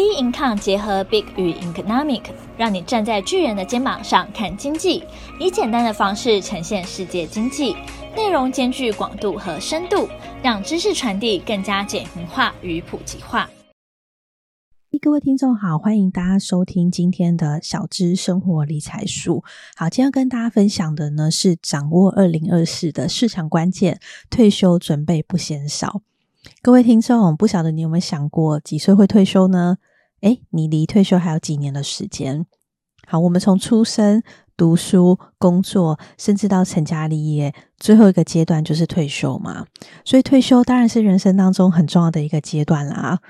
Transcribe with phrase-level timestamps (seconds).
[0.00, 2.22] B Income 结合 Big 与 Economic，
[2.56, 5.04] 让你站在巨人的肩膀上看经济，
[5.38, 7.76] 以简单的方式呈现世界经济，
[8.16, 10.08] 内容兼具广度和深度，
[10.42, 13.50] 让知识传递更加简明化与普及化。
[15.02, 19.44] 各位听众好，欢迎大家收听今天的小资生活理财术。
[19.76, 26.00] 好，今天要跟大家分享的呢是掌握二零二四的市场关键，退休准备不嫌少。
[26.62, 29.76] 各位听众，不晓得你有没有想过几岁会退休呢？
[30.20, 32.46] 诶，你离退休还有几年的时间？
[33.06, 34.22] 好，我们从出生、
[34.56, 39.66] 读书、工作，甚至到成家立业，最后一个阶段就是退休嘛。
[40.04, 43.20] 所以退休当然是人生当中很重要的一个阶段啦。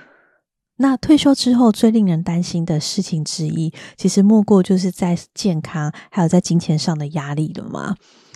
[0.77, 7.95] 那退休之后最令人担心的事情之一，其实莫过就是在健康还有在金钱上的压力了嘛。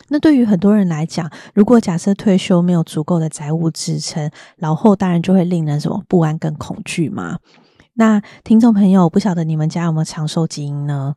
[0.08, 7.38] 那对于很多人来讲，如果假设退休没有足够的财务支撑，老后当然就会令人什么不安跟恐惧嘛。
[7.96, 11.14] 那听众朋友，不晓得你们家有没有长寿基因呢？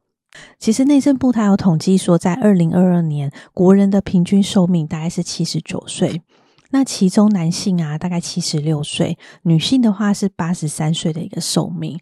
[0.60, 6.22] 其实内政部它有统计说，在二零二二年，国人的平均寿命大概是七十九岁。
[6.70, 11.98] 那其中男性啊，大概七十六岁；女性的话是八十三岁的一个寿命。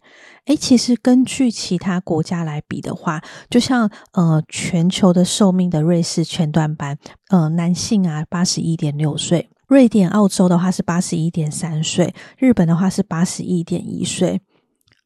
[0.47, 6.97] 诶，其实根据其他国家来比的话，就像呃全球的寿命的瑞士全段班，
[7.29, 14.41] 呃男性啊八十一点六岁；瑞典、澳洲的话是八十一点三岁；日本的话是八十一点一岁。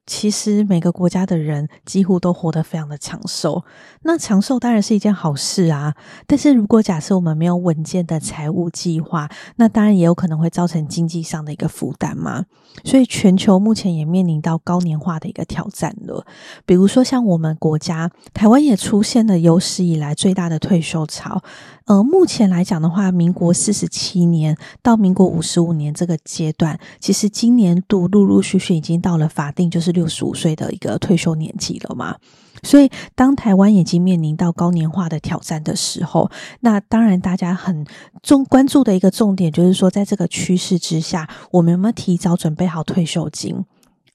[0.09, 3.63] 其实每个国家的人几乎都活得非常的长寿，
[4.01, 5.93] 那长寿当然是一件好事啊。
[6.25, 12.45] 但是如果假设我们没有稳健的财务计划，那当然也有可能会造成经济上的一个负担嘛。
[12.83, 16.25] 所以全球目前也面临到高年化的一个挑战了。
[16.65, 21.41] 比如说像我们国家台湾也出现了有史以来最大的退休潮。
[21.85, 32.15] 呃，目前来讲的话，民国四十七年到民国五十五年这个阶段，其实今年度陆陆续续已经到了法定就是六十五岁的一个退休年纪了嘛。
[32.63, 36.29] 所以，当台湾已经面临到高年化的挑战的时候，
[36.61, 37.85] 那当然大家很
[38.21, 43.65] 重关注的一个重点就是说，在这个趋势之下，我们有没有提早准备好退休金？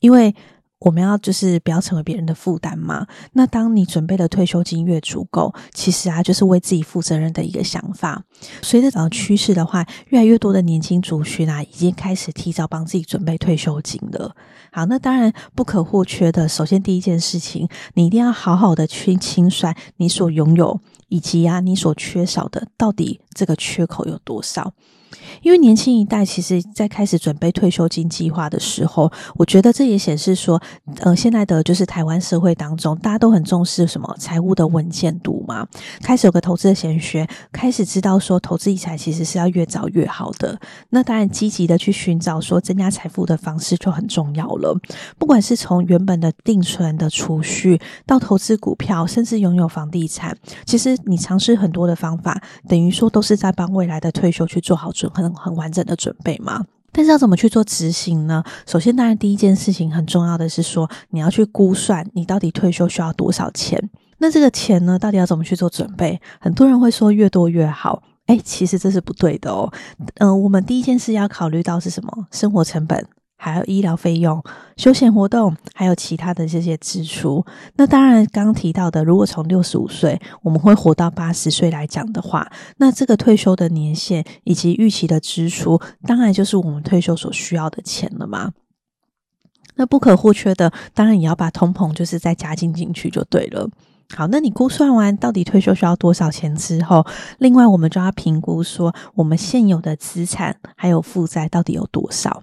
[0.01, 0.35] 因为
[0.85, 3.07] 我们要就是不要成为别人的负担嘛。
[3.33, 8.23] 那当你准备的退休金越足够，其实啊就是为自己负责任的一个想法。
[8.61, 14.37] 随着整个趋势的话，越来越多的年轻族群啊，已经开始提早帮自己准备退休金了。
[14.71, 20.79] 好，那当然不可或缺的，首先第一件事情，你一定要好好的去清算你所拥有
[21.09, 24.75] 以及啊你所缺少的，到底这个缺口有多少。
[25.43, 30.61] 因为年轻一代其实，在开始准备退休金计划的时候，我觉得这也显示说，
[31.01, 35.67] 呃，现在的就是台湾社会当中，大家都很重视什么财务的稳健度嘛，
[36.01, 40.59] 开始有个投资的玄学，开始知道说，投资理财其实是要越早越好的。
[40.89, 44.75] 那当然，积极的去寻找说增加财富的方式就很重要了。
[45.19, 54.91] 不管是从原本的定存的储蓄，到投资股票，甚至拥有房地产，其实你尝试很多的方法，等于说都是在帮未来的退休去做好。
[55.11, 58.43] 很很完整的准备嘛，但是要怎么去做执行呢？
[58.67, 63.91] 首先，当然第一件事情很重要的是说，你要去估算你到底退休需要多少钱。
[64.19, 66.21] 那这个钱呢，到底要怎么去做准备？
[66.41, 69.71] 很多人会说越多越好，诶，其实这是不对的哦。
[69.99, 72.27] 嗯、呃，我们第一件事要考虑到是什么？
[72.31, 73.07] 生活成本。
[73.37, 74.43] 还有医疗费用、
[74.77, 77.45] 休闲活动，还有其他的这些支出。
[77.77, 88.53] 那当然，刚刚提到的，如果从六十五岁我们会活到八十岁来讲的话，那这个退休的年限以及预期的支出，当然就是我们退休所需要的钱了嘛。
[89.77, 93.69] 那不可或缺的，当然也要把通膨就是再加进进去就对了。
[94.15, 97.05] 好，那你估算完到底退休需要多少钱之后，
[97.39, 102.43] 另外我们就要评估说，我们现有的资产还有负债到底有多少。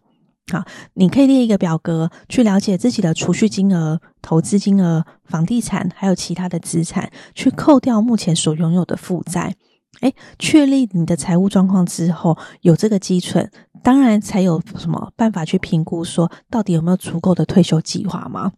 [0.51, 0.65] 好，
[0.95, 9.55] 你可以列一个表格去了解自己的储蓄金额、投资金额、房地产还有其他的资产，去扣掉目前所拥有的负债。
[10.01, 13.49] 哎，确立你的财务状况之后，有这个基准，
[13.83, 18.51] 当然才有什么办法去评估说到底有没有足够的退休计划吗？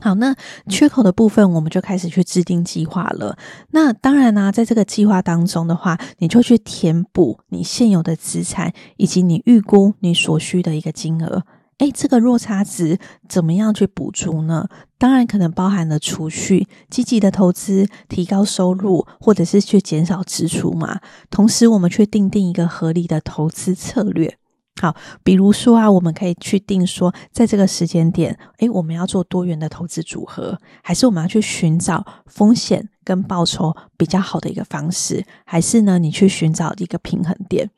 [0.00, 0.34] 好，那
[0.68, 3.38] 缺口的部分，我们就开始去制定计划了。
[3.70, 11.44] 那当然呢、啊，在这个计划当中的话，你就去填补你现有的资产，以及你预估你所需的一个金额。
[11.78, 12.98] 诶，这个落差值
[13.28, 14.68] 怎么样去补足呢？
[14.98, 21.00] 当然可能包含了储蓄、积极的投资、提高收入，或者是去减少支出嘛。
[21.30, 24.38] 同时，我们去定定一个合理的投资策略。
[24.84, 37.70] 好，比如说啊，我们可以去定说，在这个时间点，诶，我们要做多元的投资组合，还是我们要去寻找风险跟报酬比较好的一个方式，还是呢，你去寻找一个平衡点？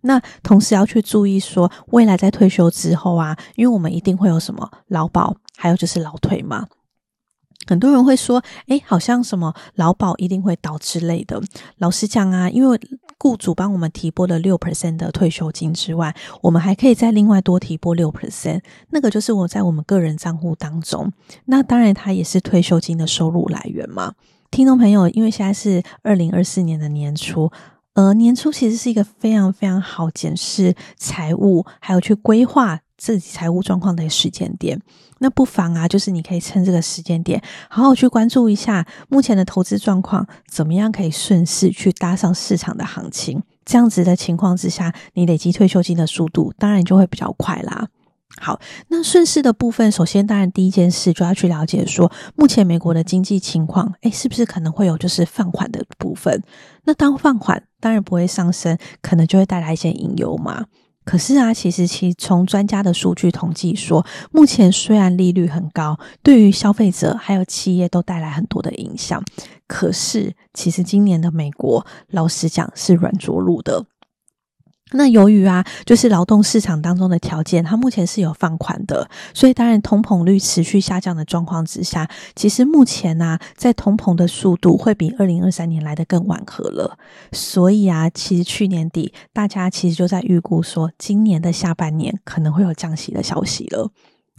[0.00, 6.66] 那同时要去注意说，未来在退休之后啊，因为我们一定会有什么劳保，还有就是劳退嘛。
[7.66, 11.42] 很多人会说，诶，好像什么劳保一定会倒之类的。
[11.76, 12.80] 老实讲啊，因为
[13.18, 18.60] 雇主帮我们提拨了六 percent 的退休金之外，我们还可以再另外多提拨六 percent，
[18.90, 21.12] 那个就是我在我们个人账户当中。
[21.46, 24.12] 那当然，它也是退休金的收入来源嘛。
[24.50, 27.50] 听众朋友，因为现在是二零二四年的年初。
[27.94, 34.80] 呃，年初其实是一个非常非常好检视财务，还有去规划自己财务状况的时间点。
[35.18, 43.42] 那不妨啊，就是你可以趁这个时间点，好好去关注一下目前的投资状况，怎么样可以顺势去搭上市场的行情。
[43.64, 47.88] 这样子的情况之下，你累积退休金的速度当然就会比较快啦。
[48.38, 56.42] 好，那顺势的部分，首先当然第一件事就要去了解说，目前美国的经济情况，诶，是不是可能会有就是放缓的部分？
[56.84, 60.66] 那当放缓，当然不会上升，可能就会带来一些隐忧嘛。
[61.06, 69.22] 可是啊，其实其从专家的数据统计说，目前虽然利率很高，对于消费者还有企业都带来很多的影响，
[69.68, 73.86] 可是其实今年的美国，老实讲是软着陆的。
[74.92, 86.96] 那由于啊，就是劳动市场当中的条件，它目前是有放宽的，所以当然通膨率持续下降的状况之下，其实目前呢、啊，在通膨的速度会比二零二三年来的更缓和了。
[87.32, 93.90] 所以啊，其实去年底大家其实就在预估说，今年的下半年可能会有降息的消息了。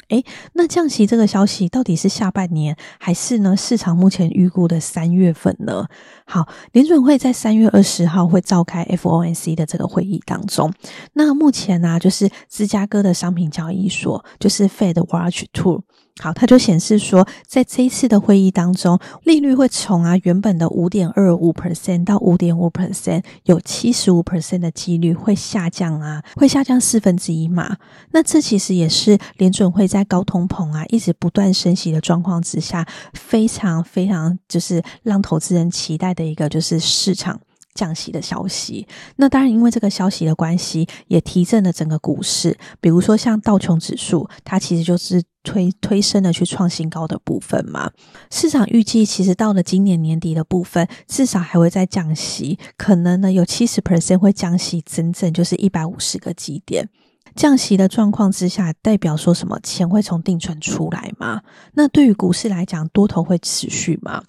[0.09, 0.23] 诶，
[0.53, 3.57] 那降息这个消息到底是下半年，还是呢？
[3.57, 5.85] 市场目前预估的三月份呢？
[6.25, 10.73] 好，联准会在三月二十号会召开 FOMC 的这个会议当中。
[11.13, 15.81] 那目前呢、啊，就是芝加哥的商品交易所，就是 Fed Watch Tool。
[16.19, 27.77] 好，它就显示说，在这一次的会议当中，利率会从啊原本的五点二五 percent 到五点五 percent，有七十五 percent 的几率会下降啊，会下降四分之一嘛。
[28.13, 37.39] 那这其实也是联准会在高通膨啊一直不断升息的状况之下，非常非常就是让投资人期待的一个就是市场。
[37.73, 38.87] 降息的消息，
[39.17, 42.57] 那当然因为这个消息的关系，也提振了整个股市。
[42.81, 47.91] 比如说像道琼指数，它其实就是推推升了去创新高的部分嘛。
[48.31, 56.89] 市场预计其实到了今年年底的部分，至少还会再降息，可能呢有七十 percent 会降息，整整就是一百五十个基点。
[57.35, 59.59] 降息的状况之下，代表说什么？
[59.61, 61.41] 钱会从定存出来吗？
[61.73, 64.23] 那对于股市来讲，多头会持续吗？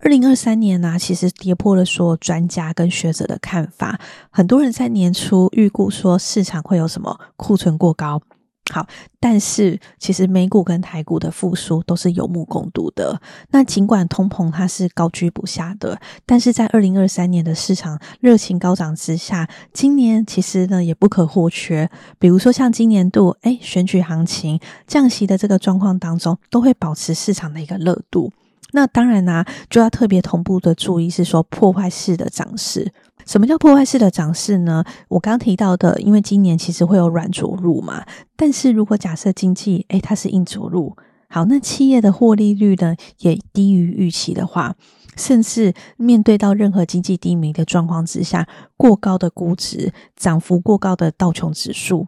[0.00, 3.98] 二零二三年呢、其实跌破了说专家跟学者的看法，
[4.30, 8.20] 很多人在年初预估说市场会有什么库存过高。
[8.74, 8.84] 好，
[9.20, 13.20] 但是其实美股跟台股的复苏都是有目共睹的。
[13.50, 21.88] 那尽管通膨它是高居不下的，但是在二零二三年的市场热情高涨之下，今年其实呢也不可或缺。
[22.18, 28.32] 比如说像今年度，诶，选举行情、降息的这个状况当中，都会保持市场的一个热度。
[28.72, 32.92] 那当然呢、啊，就要特别同步的注意是说破坏式的涨势。
[33.26, 34.84] 什么叫破坏式的涨势呢？
[35.08, 38.04] 我刚提到的，因为今年其实会有软着陆嘛。
[38.36, 40.96] 但是如果假设经济诶它是硬着陆，
[41.28, 44.76] 好，那企业的获利率呢也低于预期的话，
[45.16, 52.06] 甚至面对到任何经济低迷的状况之下，过高的估值、涨幅过高的道琼指数。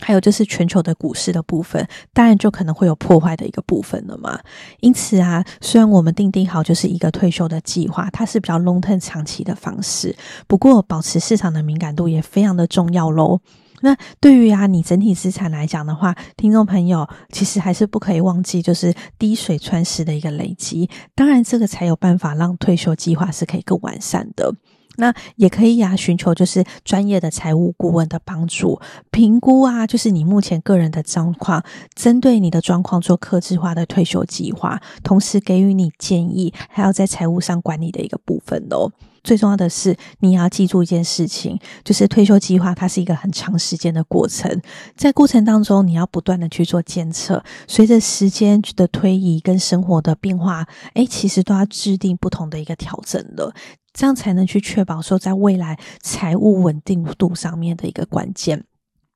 [0.00, 4.38] 还有就是全球的股市的部分，当然就可能会有破坏的一个部分了嘛。
[4.80, 13.40] 因此啊，虽然我们定定好就是一个退休的计划，它是比较 long term 长期的方式，不过保持市场的敏感度也非常的重要喽。
[13.80, 24.52] 那对于啊你整体资产来讲的话，听众朋友其实还是不可以忘记就是滴水穿石的一个累积，当然这个才有办法让退休计划是可以更完善的。
[24.98, 31.62] 那也可以呀，寻求就是专业的财务顾问的帮助，评估啊，就是你目前个人的状况，
[31.94, 38.90] 针对你的状况做客制化的退休计划，同时给予你建议，还要在财务上管理的一个部分哦。
[39.22, 44.60] 最重要的是，你要记住一件事情，就是退休计划它是一个很长时间的过程，
[44.96, 53.54] 在过程当中你要不断的去做监测，随着时间的推移跟生活的变化，诶，其实都要制定不同的一个调整了。
[53.92, 58.64] 这样才能去确保说，在未来财务稳定度上面的一个关键。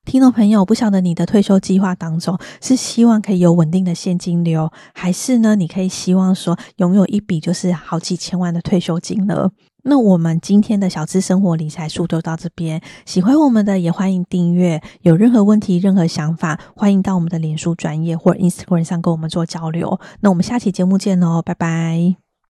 [0.05, 9.51] 听众朋友，不晓得你的退休计划当中是希望可以有稳定的现金流，还是呢，你可以希望说拥有一笔就是好几千万的退休金呢？
[9.83, 14.81] 那我们今天的小资生活理财书就到这边，喜欢我们的也欢迎订阅。
[15.03, 20.01] 有任何问题、任何想法，欢迎到我们的脸书专业或 Instagram 上跟我们做交流。
[20.21, 22.32] 那我们下期节目见喽，拜拜。